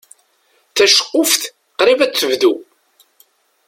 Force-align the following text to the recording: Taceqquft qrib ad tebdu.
Taceqquft 0.75 1.41
qrib 1.79 1.99
ad 2.05 2.13
tebdu. 2.13 2.53